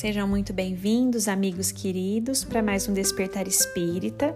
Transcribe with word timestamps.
Sejam 0.00 0.26
muito 0.26 0.54
bem-vindos, 0.54 1.28
amigos 1.28 1.70
queridos, 1.70 2.42
para 2.42 2.62
mais 2.62 2.88
um 2.88 2.94
Despertar 2.94 3.46
Espírita. 3.46 4.34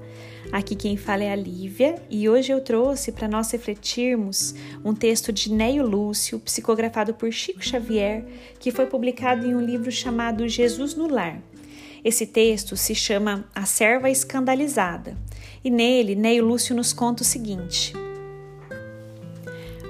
Aqui 0.52 0.76
quem 0.76 0.94
fala 0.94 1.24
é 1.24 1.32
a 1.32 1.34
Lívia 1.34 1.94
e 2.10 2.28
hoje 2.28 2.52
eu 2.52 2.60
trouxe 2.60 3.10
para 3.10 3.26
nós 3.26 3.50
refletirmos 3.50 4.54
um 4.84 4.94
texto 4.94 5.32
de 5.32 5.50
Neio 5.50 5.82
Lúcio, 5.82 6.38
psicografado 6.38 7.14
por 7.14 7.32
Chico 7.32 7.64
Xavier, 7.64 8.26
que 8.60 8.70
foi 8.70 8.84
publicado 8.84 9.46
em 9.46 9.54
um 9.54 9.60
livro 9.64 9.90
chamado 9.90 10.46
Jesus 10.46 10.94
no 10.94 11.08
Lar. 11.08 11.40
Esse 12.04 12.26
texto 12.26 12.76
se 12.76 12.94
chama 12.94 13.46
A 13.54 13.64
Serva 13.64 14.10
Escandalizada 14.10 15.16
e 15.64 15.70
nele 15.70 16.14
Neio 16.14 16.44
Lúcio 16.44 16.76
nos 16.76 16.92
conta 16.92 17.22
o 17.22 17.26
seguinte. 17.26 17.94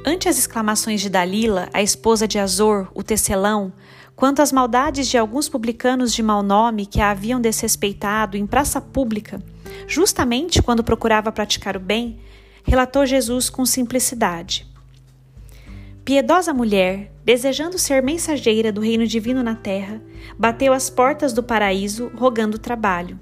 Ante 0.07 0.29
as 0.29 0.39
exclamações 0.39 1.01
de 1.01 1.09
Dalila, 1.09 1.69
a 1.73 1.83
esposa 1.83 2.29
de 2.29 2.39
Azor, 2.39 2.89
o 2.95 3.03
tecelão, 3.03 3.73
quanto 4.17 4.41
às 4.41 4.53
maldades 4.53 5.09
de 5.09 5.19
alguns 5.19 5.49
publicanos 5.49 6.13
de 6.13 6.23
mau 6.23 6.43
nome 6.43 6.87
que 6.87 7.01
a 7.01 7.11
haviam 7.11 7.41
desrespeitado 7.41 8.37
em 8.37 8.47
praça 8.47 8.81
pública, 8.81 9.43
justamente 9.87 10.63
quando 10.63 10.85
procurava 10.85 11.33
praticar 11.33 11.77
o 11.77 11.81
bem, 11.81 12.19
relatou 12.63 13.05
Jesus 13.05 13.51
com 13.51 13.67
simplicidade. 13.67 14.67
Piedosa 16.05 16.53
mulher, 16.53 17.11
desejando 17.25 17.79
ser 17.79 18.03
mensageira 18.03 18.71
do 18.71 18.81
reino 18.81 19.07
divino 19.07 19.43
na 19.43 19.55
terra, 19.55 20.03
bateu 20.39 20.73
às 20.73 20.91
portas 20.91 21.33
do 21.33 21.43
paraíso 21.43 22.11
rogando 22.15 22.59
trabalho. 22.59 23.19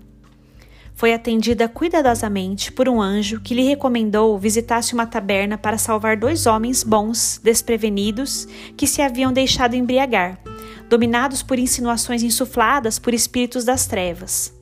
Foi 0.94 1.14
atendida 1.14 1.68
cuidadosamente 1.68 2.70
por 2.70 2.88
um 2.88 3.00
anjo 3.00 3.40
que 3.40 3.54
lhe 3.54 3.62
recomendou 3.62 4.38
visitasse 4.38 4.94
uma 4.94 5.06
taberna 5.06 5.56
para 5.56 5.78
salvar 5.78 6.16
dois 6.16 6.46
homens 6.46 6.84
bons, 6.84 7.40
desprevenidos, 7.42 8.46
que 8.76 8.86
se 8.86 9.00
haviam 9.00 9.32
deixado 9.32 9.74
embriagar 9.74 10.38
dominados 10.92 11.42
por 11.42 11.58
insinuações 11.58 12.22
insufladas 12.22 12.98
por 12.98 13.14
espíritos 13.14 13.64
das 13.64 13.86
trevas. 13.86 14.52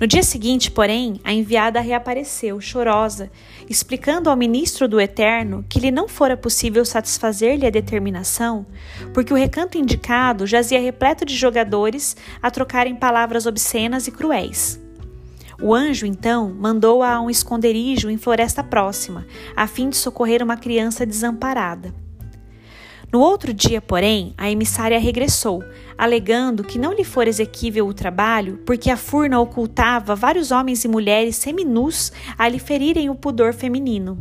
No 0.00 0.04
dia 0.04 0.24
seguinte, 0.24 0.68
porém, 0.68 1.20
a 1.22 1.32
enviada 1.32 1.80
reapareceu, 1.80 2.60
chorosa, 2.60 3.30
explicando 3.70 4.28
ao 4.28 4.36
ministro 4.36 4.88
do 4.88 5.00
Eterno 5.00 5.64
que 5.68 5.78
lhe 5.78 5.92
não 5.92 6.08
fora 6.08 6.36
possível 6.36 6.84
satisfazer-lhe 6.84 7.64
a 7.64 7.70
determinação, 7.70 8.66
porque 9.14 9.32
o 9.32 9.36
recanto 9.36 9.78
indicado 9.78 10.44
jazia 10.44 10.80
repleto 10.80 11.24
de 11.24 11.36
jogadores 11.36 12.16
a 12.42 12.50
trocarem 12.50 12.96
palavras 12.96 13.46
obscenas 13.46 14.08
e 14.08 14.10
cruéis. 14.10 14.82
O 15.62 15.72
anjo, 15.72 16.04
então, 16.04 16.52
mandou-a 16.52 17.14
a 17.14 17.20
um 17.20 17.30
esconderijo 17.30 18.10
em 18.10 18.18
floresta 18.18 18.64
próxima, 18.64 19.24
a 19.54 19.68
fim 19.68 19.88
de 19.88 19.96
socorrer 19.96 20.42
uma 20.42 20.56
criança 20.56 21.06
desamparada. 21.06 21.94
No 23.16 23.22
outro 23.22 23.54
dia, 23.54 23.80
porém, 23.80 24.34
a 24.36 24.50
emissária 24.50 25.00
regressou, 25.00 25.64
alegando 25.96 26.62
que 26.62 26.78
não 26.78 26.92
lhe 26.92 27.02
fora 27.02 27.30
exequível 27.30 27.88
o 27.88 27.94
trabalho, 27.94 28.58
porque 28.66 28.90
a 28.90 28.96
furna 28.98 29.40
ocultava 29.40 30.14
vários 30.14 30.50
homens 30.50 30.84
e 30.84 30.88
mulheres 30.88 31.36
seminus 31.36 32.12
a 32.36 32.46
lhe 32.46 32.58
ferirem 32.58 33.08
o 33.08 33.14
pudor 33.14 33.54
feminino. 33.54 34.18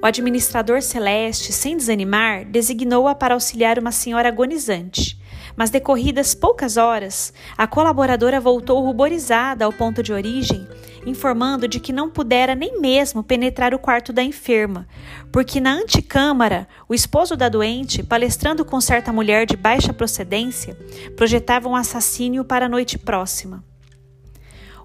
O 0.00 0.06
administrador 0.06 0.82
celeste, 0.82 1.52
sem 1.52 1.76
desanimar, 1.76 2.44
designou-a 2.44 3.12
para 3.12 3.34
auxiliar 3.34 3.76
uma 3.76 3.90
senhora 3.90 4.28
agonizante. 4.28 5.20
Mas 5.56 5.68
decorridas 5.68 6.32
poucas 6.32 6.76
horas, 6.76 7.32
a 7.58 7.66
colaboradora 7.66 8.40
voltou 8.40 8.80
ruborizada 8.84 9.64
ao 9.64 9.72
ponto 9.72 10.00
de 10.00 10.12
origem, 10.12 10.64
informando 11.06 11.66
de 11.66 11.80
que 11.80 11.92
não 11.92 12.10
pudera 12.10 12.54
nem 12.54 12.80
mesmo 12.80 13.22
penetrar 13.22 13.74
o 13.74 13.78
quarto 13.78 14.12
da 14.12 14.22
enferma, 14.22 14.86
porque 15.32 15.60
na 15.60 15.72
antecâmara, 15.72 16.68
o 16.88 16.94
esposo 16.94 17.36
da 17.36 17.48
doente, 17.48 18.02
palestrando 18.02 18.64
com 18.64 18.80
certa 18.80 19.12
mulher 19.12 19.46
de 19.46 19.56
baixa 19.56 19.92
procedência, 19.92 20.76
projetava 21.16 21.68
um 21.68 21.76
assassínio 21.76 22.44
para 22.44 22.66
a 22.66 22.68
noite 22.68 22.98
próxima. 22.98 23.64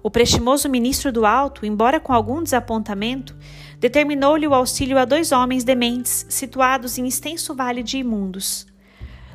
O 0.02 0.10
prestimoso 0.10 0.68
ministro 0.68 1.10
do 1.10 1.26
Alto, 1.26 1.66
embora 1.66 1.98
com 1.98 2.12
algum 2.12 2.42
desapontamento, 2.42 3.36
determinou-lhe 3.78 4.46
o 4.46 4.54
auxílio 4.54 4.98
a 4.98 5.04
dois 5.04 5.32
homens 5.32 5.64
dementes 5.64 6.26
situados 6.28 6.96
em 6.96 7.06
extenso 7.06 7.54
vale 7.54 7.82
de 7.82 7.98
imundos. 7.98 8.66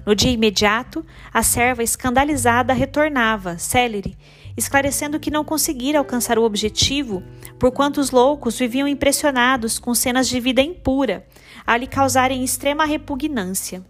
No 0.06 0.16
dia 0.16 0.32
imediato, 0.32 1.06
a 1.32 1.44
serva 1.44 1.84
escandalizada 1.84 2.74
retornava, 2.74 3.58
célere, 3.58 4.18
esclarecendo 4.56 5.20
que 5.20 5.32
não 5.32 5.44
conseguira 5.44 6.00
alcançar 6.00 6.38
o 6.38 6.44
objetivo, 6.44 7.24
porquanto 7.60 8.00
os 8.00 8.12
loucos 8.12 8.58
viviam 8.58 8.88
impressionados 8.88 9.80
com 9.80 9.94
cenas 9.94 10.28
de 10.28 10.40
vida 10.40 10.62
impura, 10.62 11.26
a 11.66 11.78
lhe 11.78 11.88
causarem 11.88 12.44
extrema 12.44 12.86
repugnância. 12.86 13.84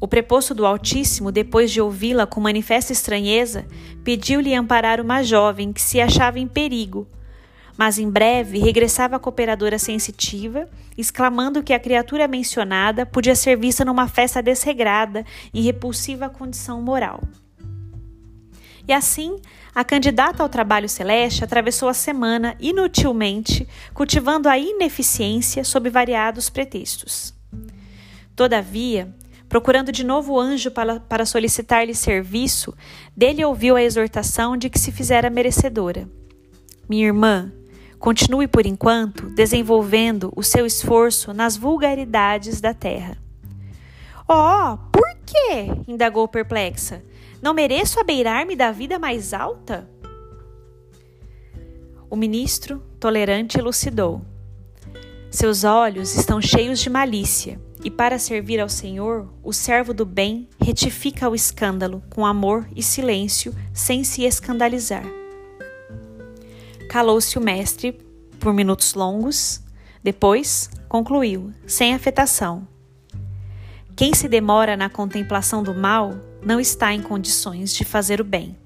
O 0.00 0.08
preposto 0.08 0.54
do 0.54 0.64
Altíssimo, 0.64 1.30
depois 1.30 1.70
de 1.70 1.80
ouvi-la 1.80 2.26
com 2.26 2.40
manifesta 2.40 2.90
estranheza, 2.90 3.66
pediu-lhe 4.02 4.54
amparar 4.54 4.98
uma 4.98 5.22
jovem 5.22 5.74
que 5.74 5.82
se 5.82 6.00
achava 6.00 6.38
em 6.38 6.48
perigo, 6.48 7.06
mas 7.76 7.98
em 7.98 8.10
breve 8.10 8.58
regressava 8.58 9.16
a 9.16 9.18
cooperadora 9.18 9.78
sensitiva, 9.78 10.68
exclamando 10.96 11.62
que 11.62 11.72
a 11.72 11.78
criatura 11.78 12.26
mencionada 12.26 13.04
podia 13.04 13.34
ser 13.34 13.58
vista 13.58 13.84
numa 13.84 14.08
festa 14.08 14.42
desregrada 14.42 15.24
em 15.52 15.62
repulsiva 15.62 16.30
condição 16.30 16.80
moral. 16.80 17.20
E 18.90 18.92
assim, 18.92 19.36
a 19.72 19.84
candidata 19.84 20.42
ao 20.42 20.48
trabalho 20.48 20.88
celeste 20.88 21.44
atravessou 21.44 21.88
a 21.88 21.94
semana 21.94 22.56
inutilmente, 22.58 23.64
cultivando 23.94 24.48
a 24.48 24.58
ineficiência 24.58 25.62
sob 25.62 25.88
variados 25.88 26.50
pretextos. 26.50 27.32
Todavia, 28.34 29.14
procurando 29.48 29.92
de 29.92 30.02
novo 30.02 30.32
o 30.32 30.40
anjo 30.40 30.72
para, 30.72 30.98
para 30.98 31.24
solicitar-lhe 31.24 31.94
serviço, 31.94 32.74
dele 33.16 33.44
ouviu 33.44 33.76
a 33.76 33.82
exortação 33.84 34.56
de 34.56 34.68
que 34.68 34.76
se 34.80 34.90
fizera 34.90 35.30
merecedora. 35.30 36.08
Minha 36.88 37.06
irmã, 37.06 37.52
Continue 38.00 38.48
por 38.48 38.64
enquanto 38.64 39.28
desenvolvendo 39.28 40.32
o 40.34 40.42
seu 40.42 40.64
esforço 40.64 41.34
nas 41.34 41.54
vulgaridades 41.54 42.58
da 42.58 42.72
terra. 42.72 43.18
Oh, 44.26 44.78
por 44.90 45.14
quê? 45.26 45.66
indagou 45.86 46.26
perplexa. 46.26 47.02
Não 47.42 47.54
mereço 47.54 47.98
abeirar-me 47.98 48.54
da 48.54 48.70
vida 48.70 48.98
mais 48.98 49.32
alta? 49.32 49.88
O 52.10 52.16
ministro, 52.16 52.82
tolerante, 52.98 53.58
elucidou. 53.58 54.20
Seus 55.30 55.64
olhos 55.64 56.14
estão 56.14 56.40
cheios 56.40 56.80
de 56.80 56.90
malícia, 56.90 57.58
e 57.82 57.90
para 57.90 58.18
servir 58.18 58.60
ao 58.60 58.68
Senhor, 58.68 59.32
o 59.42 59.52
servo 59.52 59.94
do 59.94 60.04
bem 60.04 60.48
retifica 60.60 61.30
o 61.30 61.34
escândalo 61.34 62.02
com 62.10 62.26
amor 62.26 62.68
e 62.76 62.82
silêncio, 62.82 63.54
sem 63.72 64.04
se 64.04 64.24
escandalizar. 64.24 65.04
Calou-se 66.90 67.38
o 67.38 67.40
mestre 67.40 67.92
por 68.38 68.52
minutos 68.52 68.92
longos, 68.92 69.62
depois 70.02 70.68
concluiu, 70.88 71.52
sem 71.66 71.94
afetação. 71.94 72.66
Quem 73.96 74.12
se 74.12 74.28
demora 74.28 74.76
na 74.76 74.90
contemplação 74.90 75.62
do 75.62 75.72
mal 75.72 76.29
não 76.42 76.60
está 76.60 76.92
em 76.92 77.02
condições 77.02 77.74
de 77.74 77.84
fazer 77.84 78.20
o 78.20 78.24
bem. 78.24 78.56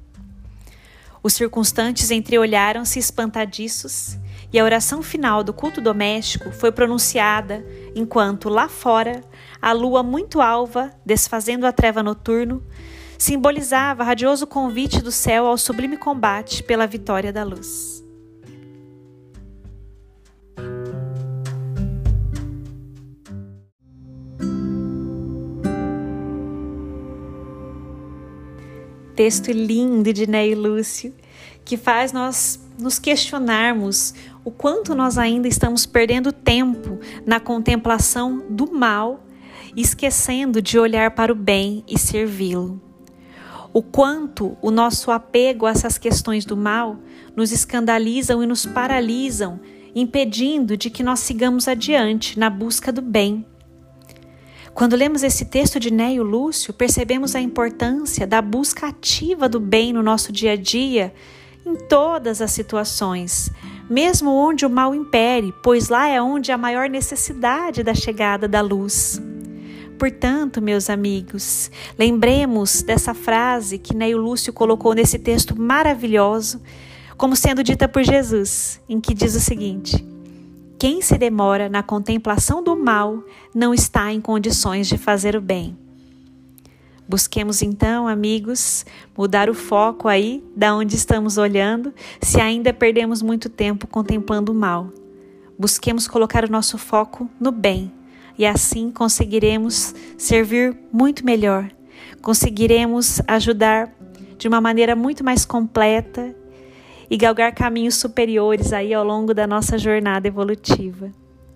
Os 1.23 1.33
circunstantes 1.33 2.11
entreolharam-se 2.11 2.99
espantadiços 2.99 4.19
e 4.53 4.59
a 4.61 4.65
oração 4.65 5.03
final 5.03 5.43
do 5.43 5.55
culto 5.55 5.81
doméstico 5.81 6.53
foi 6.53 6.71
pronunciada 6.71 7.65
enquanto, 7.95 8.49
lá 8.49 8.69
fora, 8.69 9.23
a 9.61 9.73
lua 9.73 10.03
muito 10.03 10.41
alva, 10.41 10.93
desfazendo 11.05 11.67
a 11.67 11.73
treva 11.73 12.03
noturno, 12.03 12.63
simbolizava 13.19 14.05
radioso 14.05 14.47
convite 14.47 15.01
do 15.01 15.11
céu 15.11 15.47
ao 15.47 15.57
sublime 15.57 15.97
combate 15.97 16.63
pela 16.63 16.87
vitória 16.87 17.33
da 17.33 17.43
luz. 17.43 18.04
Texto 29.15 29.51
lindo 29.51 30.13
de 30.13 30.27
Ney 30.27 30.55
Lúcio, 30.55 31.15
que 31.65 31.77
faz 31.77 32.13
nós 32.13 32.61
nos 32.79 32.99
questionarmos 32.99 34.15
o 34.45 34.51
quanto 34.51 34.95
nós 34.95 35.17
ainda 35.17 35.49
estamos 35.49 35.87
perdendo 35.87 36.33
tempo 36.33 36.99
na 37.25 37.41
contemplação 37.41 38.45
do 38.51 38.71
mal, 38.73 39.25
esquecendo 39.77 40.61
de 40.61 40.79
olhar 40.79 41.13
para 41.13 41.33
o 41.33 41.37
bem 41.37 41.85
e 41.89 41.99
servi-lo. 41.99 42.81
O 43.73 43.83
quanto 43.83 44.57
o 44.61 44.71
nosso 44.71 45.11
apego 45.11 45.67
a 45.67 45.71
essas 45.71 45.99
questões 45.99 46.45
do 46.45 46.57
mal 46.57 46.99
nos 47.35 47.51
escandalizam 47.51 48.43
e 48.43 48.47
nos 48.47 48.67
paralisam, 48.67 49.59
impedindo 49.95 50.77
de 50.77 50.91
que 50.91 51.03
nós 51.03 51.21
sigamos 51.21 51.67
adiante 51.67 52.39
na 52.39 52.51
busca 52.51 52.93
do 52.93 53.03
bem 53.03 53.47
Quando 54.75 54.97
lemos 54.97 55.23
esse 55.23 55.45
texto 55.45 55.79
de 55.79 55.89
Neio 55.89 56.25
Lúcio, 56.25 56.75
percebemos 56.75 57.37
a 57.37 57.41
importância 57.41 58.27
da 58.27 58.43
busca 58.43 58.89
ativa 58.89 59.49
do 59.49 59.61
bem 59.61 59.93
no 59.93 60.03
nosso 60.03 60.33
dia 60.33 60.55
a 60.55 60.57
dia, 60.57 61.15
em 61.65 61.77
todas 61.77 62.43
as 62.43 62.51
situações, 62.51 63.53
mesmo 63.89 64.33
onde 64.33 64.67
o 64.67 64.71
mal 64.71 64.93
impere, 64.93 65.55
pois 65.63 65.89
lá 65.89 66.09
é 66.09 66.21
onde 66.21 66.51
há 66.51 66.59
maior 66.59 66.91
necessidade 66.91 67.85
da 67.85 67.95
chegada 67.95 68.49
da 68.49 68.61
luz. 68.61 69.23
Portanto, 69.97 70.61
meus 70.61 70.91
amigos, 70.91 71.71
lembremos 71.97 72.83
dessa 72.83 73.15
frase 73.15 73.79
que 73.79 73.95
Neio 73.95 74.19
Lúcio 74.19 74.53
colocou 74.53 74.93
nesse 74.93 75.21
texto 75.21 75.57
maravilhoso, 75.57 76.61
como 77.17 77.37
sendo 77.37 77.63
dita 77.63 77.87
por 77.87 78.03
Jesus, 78.03 78.81
em 78.89 79.01
que 79.01 79.15
diz 79.15 79.37
o 79.37 79.41
seguinte: 79.41 80.05
Quem 80.85 81.01
se 81.01 81.17
demora 81.17 81.67
na 81.67 81.83
contemplação 81.83 82.63
do 82.63 82.77
mal 82.77 83.25
não 83.55 83.73
está 83.73 84.13
em 84.13 84.21
condições 84.21 84.87
de 84.87 84.99
fazer 84.99 85.35
o 85.35 85.41
bem. 85.41 85.79
Busquemos 87.09 87.63
então, 87.63 88.07
amigos, 88.07 88.85
mudar 89.17 89.49
o 89.49 89.55
foco 89.55 90.09
aí 90.09 90.45
da 90.55 90.77
onde 90.77 90.95
estamos 90.95 91.39
olhando, 91.39 91.91
se 92.21 92.39
ainda 92.39 92.71
perdemos 92.71 93.23
muito 93.23 93.49
tempo 93.49 93.87
contemplando 93.87 94.53
o 94.53 94.55
mal. 94.55 94.93
Busquemos 95.59 96.07
colocar 96.07 96.45
o 96.45 96.53
nosso 96.53 96.77
foco 96.77 97.31
no 97.41 97.51
bem 97.51 97.91
e 98.37 98.45
assim 98.45 98.91
conseguiremos 98.91 99.95
servir 100.19 100.77
muito 100.93 101.25
melhor. 101.25 101.67
Conseguiremos 102.21 103.23
ajudar 103.27 103.91
de 104.37 104.47
uma 104.47 104.61
maneira 104.61 104.95
muito 104.95 105.25
mais 105.25 105.47
completa 105.47 106.37
e 107.11 107.17
galgar 107.17 107.55
caminhos 107.55 107.97
superiores 107.97 108.73
aí 108.73 108.95
ao 108.95 109.05
longo 109.05 109.35
da 109.35 109.47
nossa 109.47 109.79
jornada 109.79 110.29
evolutiva. 110.29 111.11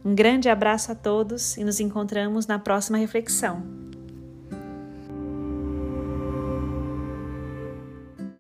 Um 0.05 0.15
grande 0.15 0.49
abraço 0.49 0.93
a 0.93 0.95
todos 0.95 1.57
e 1.57 1.65
nos 1.65 1.81
encontramos 1.81 2.47
na 2.47 2.59
próxima 2.59 2.99
reflexão. 2.99 3.88